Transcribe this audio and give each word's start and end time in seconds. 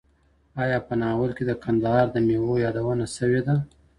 ایا 0.63 0.77
په 0.87 0.93
ناول 1.01 1.31
کې 1.37 1.43
د 1.47 1.51
کندهار 1.63 2.05
د 2.11 2.17
مېوو 2.27 2.61
یادونه 2.65 3.05
شوې 3.15 3.41
ده؟ 3.47 3.55